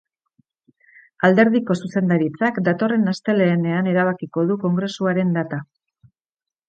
Alderdiko 1.27 1.75
zuzendaritzak 1.81 2.57
datorren 2.69 3.13
astelehenean 3.13 3.91
erabakiko 3.93 4.47
du 4.53 4.57
kongresuaren 4.65 5.39
data. 5.41 5.61